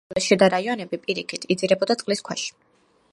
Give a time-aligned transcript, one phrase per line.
[0.09, 2.51] კუნძულის შიდა რაიონები, პირიქით, იძირებოდა წყლის ქვეშ.